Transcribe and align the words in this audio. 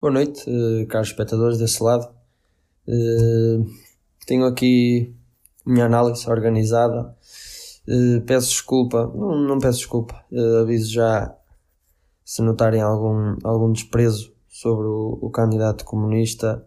Boa 0.00 0.14
noite, 0.14 0.48
uh, 0.48 0.86
caros 0.86 1.08
espectadores 1.08 1.58
desse 1.58 1.82
lado. 1.82 2.08
Uh, 2.88 3.66
tenho 4.26 4.46
aqui 4.46 5.14
minha 5.66 5.84
análise 5.84 6.26
organizada. 6.26 7.14
Uh, 7.86 8.22
peço 8.22 8.48
desculpa, 8.48 9.12
não, 9.14 9.38
não 9.38 9.58
peço 9.58 9.80
desculpa, 9.80 10.24
aviso 10.62 10.90
já 10.90 11.36
se 12.24 12.40
notarem 12.40 12.80
algum, 12.80 13.36
algum 13.44 13.70
desprezo 13.70 14.32
sobre 14.48 14.86
o, 14.86 15.18
o 15.20 15.28
candidato 15.28 15.84
comunista, 15.84 16.66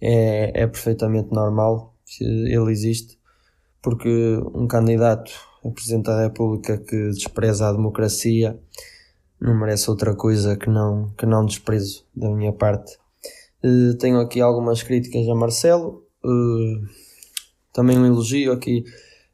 é, 0.00 0.62
é 0.62 0.66
perfeitamente 0.66 1.32
normal 1.32 1.94
ele 2.20 2.72
existe, 2.72 3.20
porque 3.80 4.36
um 4.52 4.66
candidato 4.66 5.30
a 5.64 5.70
Presidente 5.70 6.06
da 6.06 6.22
República 6.22 6.76
que 6.76 7.10
despreza 7.10 7.68
a 7.68 7.72
democracia 7.72 8.58
não 9.44 9.54
merece 9.54 9.90
outra 9.90 10.14
coisa 10.14 10.56
que 10.56 10.70
não, 10.70 11.10
que 11.18 11.26
não 11.26 11.44
desprezo 11.44 12.06
da 12.16 12.30
minha 12.30 12.52
parte. 12.52 12.96
Uh, 13.62 13.94
tenho 13.98 14.18
aqui 14.18 14.40
algumas 14.40 14.82
críticas 14.82 15.28
a 15.28 15.34
Marcelo, 15.34 16.02
uh, 16.24 16.88
também 17.70 17.98
um 17.98 18.06
elogio 18.06 18.52
aqui 18.52 18.84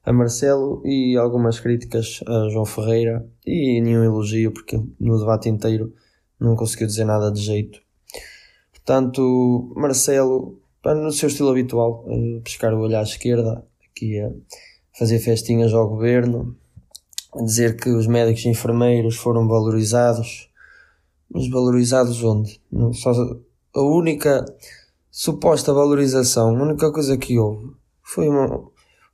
a 0.05 0.13
Marcelo 0.13 0.83
e 0.85 1.17
algumas 1.17 1.61
críticas 1.61 2.21
a 2.27 2.49
João 2.49 2.65
Ferreira 2.65 3.25
e 3.47 3.81
nenhum 3.81 4.03
elogio 4.03 4.51
porque 4.51 4.81
no 4.99 5.19
debate 5.19 5.49
inteiro 5.49 5.95
não 6.41 6.57
conseguiu 6.57 6.89
dizer 6.89 7.05
nada 7.05 7.31
de 7.31 7.41
jeito. 7.41 7.81
Portanto, 8.73 9.73
Marcelo, 9.77 10.61
no 10.85 11.13
seu 11.13 11.29
estilo 11.29 11.51
habitual, 11.51 12.05
uh, 12.09 12.41
pescar 12.41 12.75
o 12.75 12.81
olho 12.81 12.99
à 12.99 13.03
esquerda, 13.03 13.65
aqui 13.89 14.19
a 14.19 14.33
fazer 14.99 15.21
festinhas 15.21 15.73
ao 15.73 15.89
governo, 15.89 16.57
dizer 17.45 17.77
que 17.77 17.91
os 17.91 18.07
médicos 18.07 18.45
e 18.45 18.49
enfermeiros 18.49 19.17
foram 19.17 19.47
valorizados. 19.47 20.49
Mas 21.33 21.49
valorizados 21.49 22.23
onde? 22.25 22.61
Só 22.95 23.13
a 23.75 23.83
única 23.83 24.45
suposta 25.11 25.73
valorização, 25.73 26.57
a 26.57 26.63
única 26.63 26.93
coisa 26.93 27.17
que 27.17 27.39
houve 27.39 27.73
foi 28.03 28.29
uma, 28.29 28.69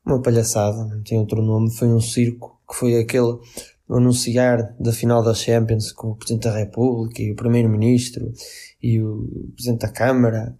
uma 0.04 0.22
palhaçada, 0.22 0.84
não 0.84 1.02
tem 1.02 1.18
outro 1.18 1.42
nome, 1.42 1.70
foi 1.70 1.88
um 1.88 2.00
circo, 2.00 2.58
que 2.68 2.74
foi 2.74 2.96
aquele 2.96 3.38
anunciar 3.88 4.74
da 4.80 4.92
final 4.92 5.22
da 5.22 5.34
Champions 5.34 5.92
com 5.92 6.08
o 6.08 6.16
Presidente 6.16 6.44
da 6.44 6.56
República 6.56 7.22
e 7.22 7.32
o 7.32 7.36
Primeiro-Ministro 7.36 8.32
e 8.82 9.00
o 9.00 9.52
Presidente 9.54 9.82
da 9.82 9.88
Câmara, 9.88 10.56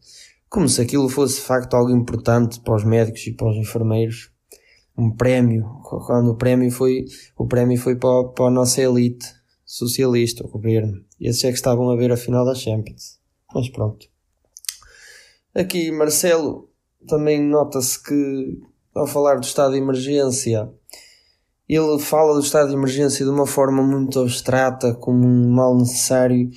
como 0.49 0.69
se 0.69 0.81
aquilo 0.81 1.09
fosse 1.09 1.37
de 1.37 1.43
facto 1.43 1.75
algo 1.75 1.91
importante 1.91 2.61
para 2.61 2.77
os 2.77 2.85
médicos 2.85 3.27
e 3.27 3.33
para 3.33 3.49
os 3.49 3.57
enfermeiros 3.57 4.31
um 4.97 5.11
prémio, 5.11 5.81
quando 5.83 6.31
o 6.31 6.37
prémio 6.37 6.71
foi, 6.71 7.05
o 7.37 7.47
prémio 7.47 7.79
foi 7.79 7.97
para, 7.97 8.25
para 8.29 8.47
a 8.47 8.51
nossa 8.51 8.81
elite 8.81 9.27
socialista, 9.65 10.45
o 10.45 10.49
governo. 10.49 11.05
Esses 11.21 11.45
é 11.45 11.49
que 11.49 11.55
estavam 11.55 11.91
a 11.91 11.97
ver 11.97 12.13
a 12.13 12.17
final 12.17 12.45
da 12.45 12.55
Champions. 12.55 13.19
Mas 13.55 13.69
pronto. 13.69 14.07
Aqui, 15.55 15.91
Marcelo, 15.91 16.71
também 17.07 17.43
nota-se 17.43 18.03
que, 18.03 18.61
ao 18.95 19.07
falar 19.07 19.37
do 19.37 19.45
estado 19.45 19.73
de 19.73 19.79
emergência, 19.79 20.71
ele 21.69 21.99
fala 21.99 22.35
do 22.35 22.41
estado 22.41 22.69
de 22.69 22.75
emergência 22.75 23.25
de 23.25 23.31
uma 23.31 23.47
forma 23.47 23.83
muito 23.83 24.21
abstrata, 24.21 24.95
como 24.95 25.27
um 25.27 25.51
mal 25.51 25.77
necessário, 25.77 26.49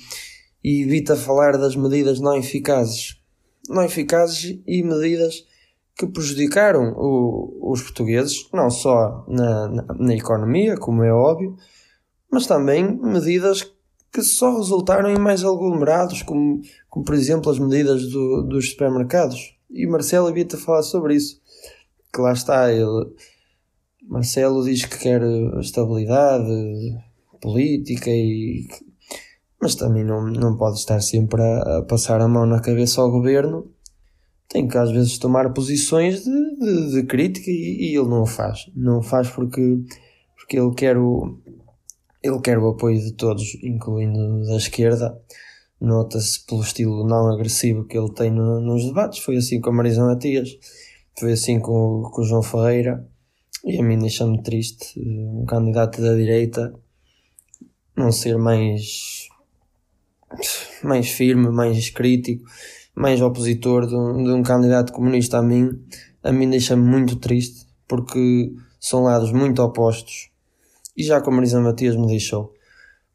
e 0.62 0.82
evita 0.82 1.16
falar 1.16 1.56
das 1.58 1.74
medidas 1.74 2.20
não 2.20 2.36
eficazes. 2.36 3.20
Não 3.68 3.82
eficazes 3.82 4.58
e 4.66 4.82
medidas 4.82 5.44
que 5.96 6.06
prejudicaram 6.06 6.94
o, 6.96 7.72
os 7.72 7.82
portugueses, 7.82 8.48
não 8.52 8.70
só 8.70 9.24
na, 9.28 9.68
na, 9.68 9.82
na, 9.98 10.14
economia, 10.14 10.76
como 10.76 11.02
é 11.02 11.12
óbvio, 11.12 11.56
mas 12.30 12.46
também 12.46 12.98
medidas 12.98 13.70
que 14.12 14.22
só 14.22 14.56
resultaram 14.56 15.10
em 15.10 15.18
mais 15.18 15.44
aglomerados, 15.44 16.22
como, 16.22 16.60
como 16.88 17.04
por 17.04 17.14
exemplo 17.14 17.50
as 17.50 17.58
medidas 17.58 18.08
do, 18.08 18.42
dos 18.42 18.70
supermercados. 18.70 19.54
E 19.70 19.86
Marcelo 19.86 20.28
evita 20.28 20.56
falar 20.56 20.82
sobre 20.82 21.14
isso. 21.14 21.40
Que 22.12 22.20
lá 22.20 22.32
está, 22.32 22.72
ele. 22.72 23.14
Marcelo 24.02 24.64
diz 24.64 24.84
que 24.84 24.98
quer 24.98 25.22
estabilidade 25.60 26.98
política 27.40 28.10
e. 28.10 28.66
Mas 29.62 29.74
também 29.74 30.02
não, 30.02 30.26
não 30.26 30.56
pode 30.56 30.78
estar 30.78 31.00
sempre 31.00 31.42
a, 31.42 31.78
a 31.78 31.82
passar 31.82 32.20
a 32.20 32.26
mão 32.26 32.46
na 32.46 32.60
cabeça 32.60 33.00
ao 33.00 33.10
governo 33.10 33.70
tem 34.50 34.66
que 34.66 34.76
às 34.76 34.90
vezes 34.90 35.16
tomar 35.16 35.52
posições 35.54 36.24
de, 36.24 36.56
de, 36.56 36.90
de 36.90 37.02
crítica 37.04 37.48
e, 37.48 37.92
e, 37.92 37.96
ele 37.96 38.08
não 38.08 38.22
o 38.22 38.26
faz. 38.26 38.68
Não 38.74 38.98
o 38.98 39.02
faz 39.02 39.30
porque, 39.30 39.78
porque 40.36 40.58
ele, 40.58 40.74
quer 40.74 40.98
o, 40.98 41.38
ele 42.20 42.40
quer 42.40 42.58
o 42.58 42.68
apoio 42.68 42.98
de 42.98 43.12
todos, 43.12 43.56
incluindo 43.62 44.44
da 44.44 44.56
esquerda. 44.56 45.16
Nota-se 45.80 46.44
pelo 46.44 46.62
estilo 46.62 47.06
não 47.06 47.32
agressivo 47.32 47.84
que 47.84 47.96
ele 47.96 48.12
tem 48.12 48.30
no, 48.30 48.60
nos 48.60 48.84
debates. 48.84 49.20
Foi 49.20 49.36
assim 49.36 49.60
com 49.60 49.70
a 49.70 49.72
Marisa 49.72 50.04
Matias, 50.04 50.58
foi 51.18 51.32
assim 51.32 51.60
com, 51.60 52.02
com 52.12 52.20
o 52.20 52.24
João 52.24 52.42
Ferreira. 52.42 53.08
E 53.64 53.78
a 53.78 53.84
mim 53.84 53.98
deixa-me 53.98 54.42
triste 54.42 54.98
um 54.98 55.44
candidato 55.46 56.02
da 56.02 56.14
direita 56.14 56.74
não 57.96 58.10
ser 58.10 58.36
mais, 58.36 59.28
mais 60.82 61.08
firme, 61.08 61.50
mais 61.50 61.88
crítico 61.90 62.42
mais 62.94 63.20
opositor 63.20 63.86
de 63.86 63.94
um, 63.94 64.24
de 64.24 64.30
um 64.30 64.42
candidato 64.42 64.92
comunista 64.92 65.38
a 65.38 65.42
mim, 65.42 65.70
a 66.22 66.32
mim 66.32 66.50
deixa-me 66.50 66.82
muito 66.82 67.16
triste, 67.16 67.66
porque 67.86 68.52
são 68.78 69.02
lados 69.02 69.32
muito 69.32 69.62
opostos. 69.62 70.30
E 70.96 71.02
já 71.02 71.20
como 71.20 71.36
Marisa 71.36 71.60
Matias 71.60 71.96
me 71.96 72.06
deixou. 72.06 72.54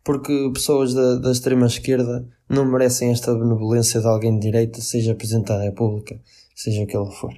Porque 0.04 0.52
pessoas 0.54 0.94
da, 0.94 1.16
da 1.16 1.32
extrema 1.32 1.66
esquerda 1.66 2.28
não 2.48 2.66
merecem 2.66 3.12
esta 3.12 3.34
benevolência 3.34 4.00
de 4.00 4.08
alguém 4.08 4.36
de 4.36 4.42
direita, 4.42 4.80
seja 4.82 5.16
Presidente 5.16 5.48
da 5.48 5.62
República, 5.62 6.20
seja 6.56 6.84
o 6.84 6.88
que 6.88 6.96
ele 6.96 7.12
for. 7.12 7.34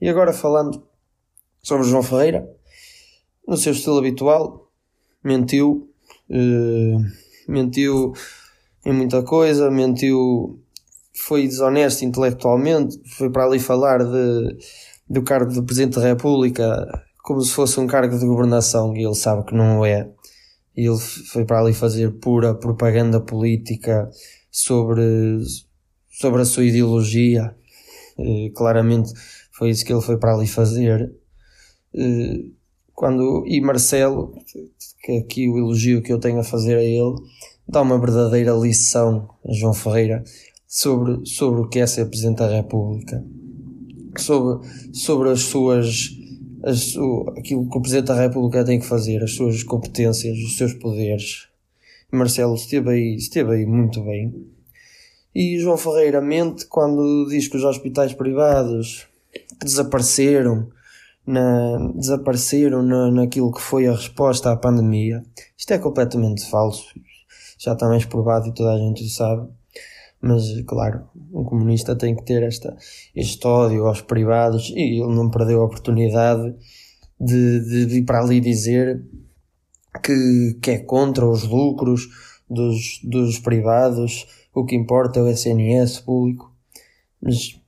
E 0.00 0.08
agora 0.08 0.32
falando 0.32 0.82
sobre 1.62 1.86
João 1.86 2.02
Ferreira, 2.02 2.50
no 3.46 3.56
seu 3.56 3.72
estilo 3.72 3.98
habitual, 3.98 4.70
mentiu, 5.22 5.90
uh, 6.30 7.04
mentiu 7.46 8.12
em 8.84 8.92
muita 8.92 9.22
coisa, 9.22 9.70
mentiu 9.70 10.60
foi 11.14 11.46
desonesto 11.46 12.04
intelectualmente, 12.04 12.98
foi 13.16 13.30
para 13.30 13.44
ali 13.44 13.58
falar 13.58 13.98
de, 13.98 14.56
do 15.08 15.22
cargo 15.22 15.52
de 15.52 15.62
Presidente 15.62 15.96
da 15.96 16.06
República 16.06 16.86
como 17.22 17.40
se 17.40 17.52
fosse 17.52 17.78
um 17.78 17.86
cargo 17.86 18.18
de 18.18 18.26
governação 18.26 18.96
e 18.96 19.04
ele 19.04 19.14
sabe 19.14 19.44
que 19.44 19.54
não 19.54 19.84
é. 19.84 20.10
Ele 20.74 20.98
foi 20.98 21.44
para 21.44 21.60
ali 21.60 21.72
fazer 21.72 22.10
pura 22.18 22.54
propaganda 22.54 23.20
política 23.20 24.10
sobre, 24.50 25.38
sobre 26.10 26.42
a 26.42 26.44
sua 26.44 26.64
ideologia. 26.64 27.54
E, 28.18 28.50
claramente 28.50 29.12
foi 29.52 29.70
isso 29.70 29.84
que 29.84 29.92
ele 29.92 30.02
foi 30.02 30.18
para 30.18 30.34
ali 30.34 30.48
fazer. 30.48 31.14
E, 31.94 32.52
quando, 32.94 33.44
e 33.46 33.60
Marcelo, 33.60 34.34
que 35.02 35.12
é 35.12 35.18
aqui 35.18 35.48
o 35.48 35.58
elogio 35.58 36.02
que 36.02 36.12
eu 36.12 36.18
tenho 36.18 36.40
a 36.40 36.44
fazer 36.44 36.76
a 36.76 36.82
ele, 36.82 37.14
dá 37.68 37.82
uma 37.82 37.98
verdadeira 38.00 38.52
lição 38.52 39.28
a 39.48 39.52
João 39.52 39.74
Ferreira 39.74 40.24
sobre, 40.72 41.26
sobre 41.26 41.60
o 41.60 41.68
que 41.68 41.80
é 41.80 41.86
ser 41.86 42.06
Presidente 42.06 42.38
da 42.38 42.48
República, 42.48 43.22
sobre, 44.16 44.66
sobre 44.94 45.28
as 45.28 45.40
suas. 45.42 46.08
As, 46.64 46.96
o, 46.96 47.26
aquilo 47.36 47.68
que 47.68 47.76
o 47.76 47.80
Presidente 47.82 48.06
da 48.06 48.18
República 48.18 48.64
tem 48.64 48.80
que 48.80 48.86
fazer, 48.86 49.22
as 49.22 49.34
suas 49.34 49.62
competências, 49.62 50.38
os 50.38 50.56
seus 50.56 50.72
poderes. 50.72 51.48
Marcelo 52.10 52.54
esteve 52.54 52.90
aí, 52.90 53.16
esteve 53.16 53.54
aí 53.54 53.66
muito 53.66 54.02
bem. 54.02 54.32
E 55.34 55.58
João 55.58 55.76
Ferreira 55.76 56.22
mente 56.22 56.66
quando 56.66 57.26
diz 57.28 57.48
que 57.48 57.56
os 57.56 57.64
hospitais 57.64 58.14
privados 58.14 59.06
desapareceram, 59.62 60.68
na, 61.26 61.92
desapareceram 61.96 62.82
na, 62.82 63.10
naquilo 63.10 63.52
que 63.52 63.60
foi 63.60 63.86
a 63.86 63.92
resposta 63.92 64.50
à 64.50 64.56
pandemia. 64.56 65.22
Isto 65.56 65.72
é 65.72 65.78
completamente 65.78 66.48
falso. 66.48 66.94
Já 67.58 67.74
está 67.74 67.88
mais 67.88 68.06
provado 68.06 68.48
e 68.48 68.54
toda 68.54 68.72
a 68.72 68.78
gente 68.78 69.04
o 69.04 69.08
sabe. 69.08 69.48
Mas, 70.22 70.44
claro, 70.68 71.08
um 71.32 71.42
comunista 71.42 71.96
tem 71.96 72.14
que 72.14 72.22
ter 72.22 72.44
esta, 72.44 72.76
este 73.12 73.44
ódio 73.44 73.88
aos 73.88 74.00
privados 74.00 74.70
e 74.70 75.02
ele 75.02 75.14
não 75.14 75.28
perdeu 75.28 75.60
a 75.60 75.64
oportunidade 75.64 76.54
de, 77.20 77.60
de 77.60 77.86
vir 77.86 78.04
para 78.04 78.20
ali 78.20 78.40
dizer 78.40 79.04
que, 80.00 80.58
que 80.62 80.70
é 80.70 80.78
contra 80.78 81.26
os 81.26 81.42
lucros 81.42 82.08
dos, 82.48 83.00
dos 83.02 83.40
privados, 83.40 84.26
o 84.54 84.64
que 84.64 84.76
importa 84.76 85.18
é 85.18 85.22
o 85.24 85.28
SNS 85.28 86.00
público. 86.00 86.54
Mas 87.20 87.60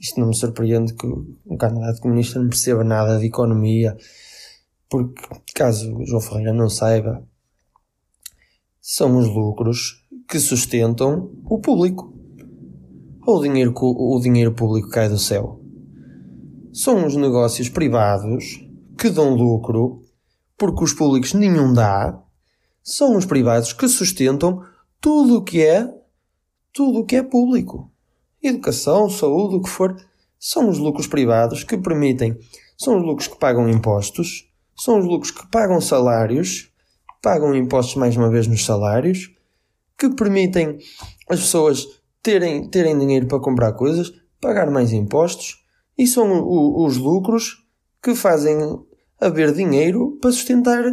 isto 0.00 0.18
não 0.18 0.28
me 0.28 0.36
surpreende 0.36 0.94
que 0.94 1.06
um 1.06 1.56
candidato 1.56 2.00
comunista 2.00 2.40
não 2.40 2.48
perceba 2.48 2.82
nada 2.82 3.20
de 3.20 3.26
economia, 3.26 3.96
porque 4.88 5.22
caso 5.54 6.04
João 6.04 6.20
Ferreira 6.20 6.52
não 6.52 6.68
saiba, 6.68 7.22
são 8.80 9.16
os 9.18 9.28
lucros 9.28 10.04
que 10.28 10.38
sustentam 10.38 11.30
o 11.44 11.58
público. 11.58 12.12
Ou 13.26 13.38
o 13.38 13.42
dinheiro, 13.42 13.72
o 13.76 14.20
dinheiro 14.20 14.52
público 14.52 14.90
cai 14.90 15.08
do 15.08 15.18
céu. 15.18 15.60
São 16.72 17.06
os 17.06 17.16
negócios 17.16 17.68
privados 17.68 18.64
que 18.98 19.10
dão 19.10 19.34
lucro 19.34 20.02
porque 20.56 20.84
os 20.84 20.92
públicos 20.92 21.32
nenhum 21.34 21.72
dá. 21.72 22.20
São 22.82 23.16
os 23.16 23.24
privados 23.24 23.72
que 23.72 23.88
sustentam 23.88 24.62
tudo 25.00 25.36
o 25.36 25.42
que 25.44 25.62
é 25.62 25.88
tudo 26.72 27.00
o 27.00 27.04
que 27.04 27.16
é 27.16 27.22
público. 27.22 27.90
Educação, 28.42 29.10
saúde, 29.10 29.56
o 29.56 29.62
que 29.62 29.68
for, 29.68 29.96
são 30.38 30.68
os 30.68 30.78
lucros 30.78 31.06
privados 31.06 31.64
que 31.64 31.76
permitem, 31.76 32.38
são 32.76 32.98
os 32.98 33.04
lucros 33.04 33.26
que 33.26 33.38
pagam 33.38 33.68
impostos, 33.68 34.48
são 34.76 35.00
os 35.00 35.04
lucros 35.04 35.32
que 35.32 35.44
pagam 35.48 35.80
salários, 35.80 36.70
pagam 37.20 37.52
impostos 37.54 37.96
mais 37.96 38.16
uma 38.16 38.30
vez 38.30 38.46
nos 38.46 38.64
salários, 38.64 39.34
que 39.98 40.08
permitem 40.10 40.78
as 41.28 41.40
pessoas 41.40 41.86
terem, 42.22 42.68
terem 42.68 42.98
dinheiro 42.98 43.26
para 43.26 43.40
comprar 43.40 43.72
coisas, 43.72 44.12
pagar 44.40 44.70
mais 44.70 44.92
impostos, 44.92 45.64
e 45.96 46.06
são 46.06 46.40
o, 46.42 46.86
os 46.86 46.96
lucros 46.96 47.66
que 48.02 48.14
fazem 48.14 48.56
haver 49.20 49.52
dinheiro 49.52 50.16
para 50.20 50.30
sustentar, 50.30 50.84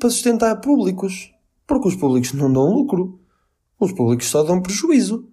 para 0.00 0.10
sustentar 0.10 0.60
públicos. 0.60 1.30
Porque 1.66 1.88
os 1.88 1.96
públicos 1.96 2.32
não 2.32 2.52
dão 2.52 2.72
lucro. 2.72 3.20
Os 3.78 3.92
públicos 3.92 4.26
só 4.26 4.42
dão 4.42 4.62
prejuízo. 4.62 5.28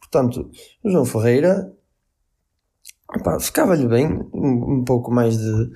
Portanto, 0.00 0.50
João 0.84 1.04
Ferreira 1.04 1.72
ficava-lhe 3.40 3.86
bem 3.86 4.06
um, 4.32 4.74
um, 4.74 4.84
pouco 4.84 5.10
mais 5.10 5.36
de 5.36 5.70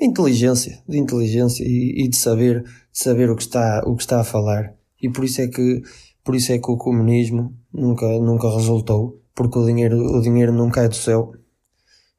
inteligência, 0.00 0.82
de 0.88 0.98
inteligência 0.98 1.64
e, 1.64 2.04
e, 2.04 2.08
de 2.08 2.16
saber, 2.16 2.62
de 2.62 2.70
saber 2.92 3.30
o 3.30 3.36
que 3.36 3.42
está, 3.42 3.82
o 3.86 3.96
que 3.96 4.02
está 4.02 4.20
a 4.20 4.24
falar. 4.24 4.74
E 5.00 5.08
por 5.08 5.24
isso 5.24 5.40
é 5.40 5.48
que, 5.48 5.82
por 6.24 6.34
isso 6.34 6.52
é 6.52 6.58
que 6.58 6.70
o 6.70 6.76
comunismo 6.76 7.54
nunca, 7.72 8.06
nunca 8.20 8.48
resultou, 8.50 9.20
porque 9.34 9.58
o 9.58 9.64
dinheiro, 9.64 9.96
o 9.96 10.20
dinheiro 10.20 10.52
não 10.52 10.70
cai 10.70 10.88
do 10.88 10.96
céu. 10.96 11.32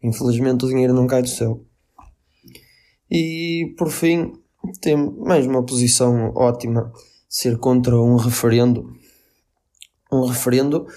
Infelizmente 0.03 0.65
o 0.65 0.67
dinheiro 0.67 0.93
não 0.93 1.07
cai 1.07 1.21
do 1.21 1.29
céu. 1.29 1.63
E 3.09 3.73
por 3.77 3.91
fim, 3.91 4.33
tem 4.79 4.95
mais 4.95 5.45
uma 5.45 5.63
posição 5.63 6.31
ótima, 6.35 6.91
ser 7.27 7.57
contra 7.57 7.95
um 7.99 8.15
referendo. 8.15 8.89
Um 10.11 10.25
referendo 10.25 10.87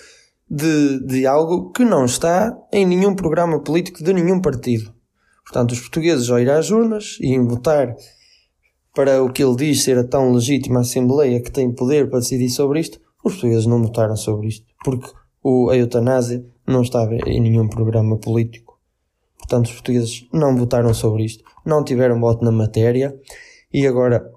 de, 0.49 1.05
de 1.07 1.27
algo 1.27 1.71
que 1.71 1.85
não 1.85 2.05
está 2.05 2.57
em 2.73 2.87
nenhum 2.87 3.15
programa 3.15 3.61
político 3.61 4.03
de 4.03 4.13
nenhum 4.13 4.41
partido. 4.41 4.95
Portanto, 5.45 5.73
os 5.73 5.81
portugueses 5.81 6.31
ao 6.31 6.39
ir 6.39 6.51
às 6.51 6.71
urnas 6.71 7.19
e 7.21 7.39
votar 7.39 7.95
para 8.95 9.23
o 9.23 9.33
que 9.33 9.43
ele 9.43 9.57
diz 9.57 9.83
ser 9.83 9.99
a 9.99 10.05
tão 10.05 10.33
legítima 10.33 10.81
Assembleia 10.81 11.41
que 11.41 11.51
tem 11.51 11.73
poder 11.73 12.09
para 12.09 12.21
decidir 12.21 12.51
sobre 12.51 12.81
isto, 12.81 13.01
os 13.25 13.33
portugueses 13.33 13.67
não 13.67 13.83
votaram 13.83 14.17
sobre 14.17 14.49
isto, 14.49 14.67
porque 14.85 15.11
o, 15.43 15.71
a 15.71 15.77
eutanásia 15.77 16.45
não 16.67 16.83
estava 16.83 17.15
em 17.15 17.41
nenhum 17.41 17.69
programa 17.69 18.17
político. 18.17 18.79
Portanto, 19.39 19.67
os 19.67 19.73
portugueses 19.73 20.27
não 20.33 20.57
votaram 20.57 20.95
sobre 20.95 21.25
isto, 21.25 21.45
não 21.65 21.85
tiveram 21.85 22.21
voto 22.21 22.45
na 22.45 22.53
matéria 22.53 23.19
e 23.73 23.87
agora 23.87 24.31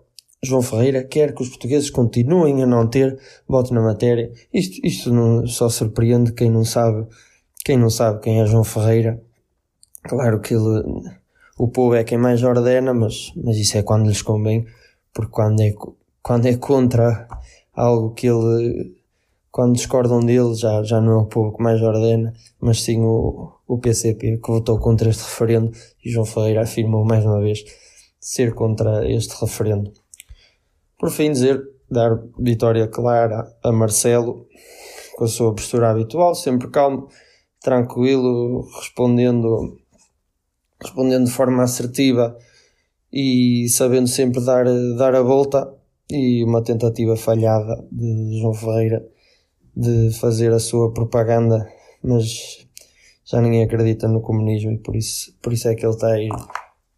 João 0.44 0.62
Ferreira 0.62 1.04
quer 1.04 1.34
que 1.34 1.42
os 1.42 1.50
portugueses 1.50 1.90
continuem 1.90 2.64
a 2.64 2.66
não 2.66 2.88
ter 2.88 3.20
voto 3.48 3.74
na 3.74 3.82
matéria. 3.82 4.32
Isto, 4.54 4.86
isto 4.86 5.14
não, 5.14 5.46
só 5.48 5.70
surpreende 5.70 6.34
quem 6.34 6.50
não 6.50 6.66
sabe 6.66 7.08
quem 7.68 7.78
não 7.78 7.90
sabe 7.90 8.22
quem 8.22 8.40
é 8.40 8.46
João 8.46 8.64
Ferreira. 8.64 9.22
Claro 10.04 10.40
que 10.40 10.54
ele, 10.54 11.17
o 11.58 11.68
povo 11.68 11.96
é 11.96 12.04
quem 12.04 12.18
mais 12.18 12.44
ordena, 12.44 12.94
mas, 12.94 13.34
mas 13.36 13.58
isso 13.58 13.78
é 13.78 13.84
quando 13.84 14.08
lhes 14.08 14.22
convém, 14.22 14.66
porque 15.14 15.32
quando 15.32 15.62
é, 15.62 15.74
quando 16.22 16.46
é 16.46 16.56
contra 16.56 17.28
algo 17.74 18.14
que 18.14 18.28
ele, 18.28 18.96
quando 19.50 19.74
discordam 19.74 20.20
dele, 20.20 20.54
já, 20.54 20.84
já 20.84 21.02
não 21.02 21.14
é 21.14 21.18
o 21.18 21.26
povo 21.26 21.56
que 21.56 21.64
mais 21.64 21.82
ordena, 21.82 22.34
mas 22.62 22.84
sim 22.84 23.02
o, 23.02 23.52
o 23.68 23.78
PCP 23.80 24.38
que 24.38 24.52
votou 24.52 24.80
contra 24.80 25.10
este 25.10 25.24
referendo 25.24 25.72
e 26.04 26.10
João 26.10 26.26
Ferreira 26.26 26.62
afirmou 26.62 27.04
mais 27.04 27.26
uma 27.26 27.42
vez 27.42 27.64
ser 28.20 28.54
contra 28.54 29.10
este 29.10 29.34
referendo. 29.42 29.92
Por 31.00 31.10
fim, 31.10 31.32
dizer, 31.32 31.64
dar 31.90 32.20
vitória 32.40 32.88
clara 32.88 33.48
a 33.64 33.72
Marcelo, 33.72 34.46
com 35.16 35.24
a 35.24 35.28
sua 35.28 35.54
postura 35.54 35.90
habitual, 35.90 36.36
sempre 36.36 36.70
calmo, 36.70 37.08
tranquilo, 37.62 38.68
respondendo, 38.80 39.80
respondendo 40.82 41.26
de 41.26 41.32
forma 41.32 41.64
assertiva 41.64 42.38
e 43.12 43.68
sabendo 43.70 44.08
sempre 44.08 44.44
dar, 44.44 44.66
dar 44.98 45.16
a 45.16 45.22
volta 45.22 45.74
e 46.10 46.44
uma 46.44 46.64
tentativa 46.64 47.16
falhada 47.16 47.86
de 47.92 48.40
João 48.40 48.54
Ferreira 48.54 49.06
de 49.76 50.12
fazer 50.20 50.52
a 50.52 50.60
sua 50.60 50.92
propaganda, 50.92 51.68
mas 52.04 52.68
já 53.26 53.42
ninguém 53.42 53.64
acredita 53.64 54.08
no 54.08 54.22
comunismo 54.22 54.72
e 54.72 54.78
por 54.78 54.96
isso, 54.96 55.36
por 55.42 55.54
isso 55.54 55.68
é 55.68 55.76
que 55.76 55.86
ele 55.86 55.94
está 55.94 56.14
aí 56.14 56.30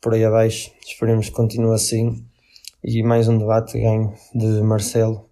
por 0.02 0.14
aí 0.14 0.24
abaixo. 0.24 0.72
Esperemos 0.86 1.28
que 1.28 1.36
continue 1.36 1.74
assim 1.74 2.26
e 2.84 3.04
mais 3.04 3.28
um 3.28 3.38
debate 3.38 3.80
ganho 3.80 4.14
de 4.34 4.62
Marcelo. 4.62 5.30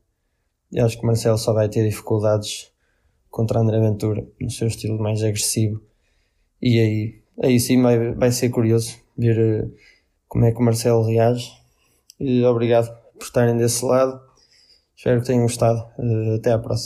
Eu 0.71 0.85
acho 0.85 0.99
que 0.99 1.05
Marcelo 1.05 1.37
só 1.37 1.53
vai 1.53 1.69
ter 1.69 1.87
dificuldades 1.87 2.71
contra 3.29 3.59
André 3.59 3.79
Ventura, 3.79 4.27
no 4.41 4.49
seu 4.49 4.67
estilo 4.67 4.99
mais 4.99 5.23
agressivo. 5.23 5.81
E 6.61 6.79
aí, 6.79 7.21
aí 7.41 7.59
sim 7.59 7.81
vai, 7.81 8.13
vai 8.13 8.31
ser 8.31 8.49
curioso 8.49 8.95
ver 9.17 9.37
uh, 9.39 9.73
como 10.27 10.45
é 10.45 10.51
que 10.51 10.59
o 10.59 10.63
Marcelo 10.63 11.05
reage. 11.05 11.51
E 12.19 12.43
obrigado 12.43 12.95
por 13.13 13.23
estarem 13.23 13.57
desse 13.57 13.83
lado. 13.85 14.19
Espero 14.95 15.21
que 15.21 15.27
tenham 15.27 15.43
gostado. 15.43 15.79
Uh, 15.97 16.35
até 16.35 16.51
à 16.51 16.59
próxima. 16.59 16.85